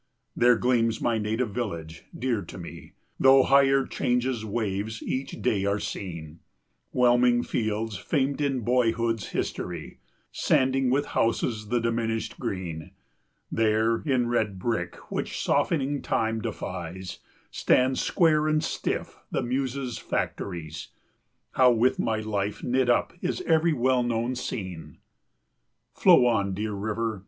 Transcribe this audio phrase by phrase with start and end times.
[0.35, 5.77] There gleams my native village, dear to me, Though higher change's waves each day are
[5.77, 6.39] seen,
[6.91, 9.99] 205 Whelming fields famed in boyhood's history,
[10.31, 12.89] Sanding with houses the diminished green;
[13.51, 17.19] There, in red brick, which softening time defies,
[17.51, 20.87] Stand square and stiff the Muses' factories;
[21.53, 24.97] 209 How with my life knit up is every well known scene!
[25.93, 27.19] Flow on, dear river!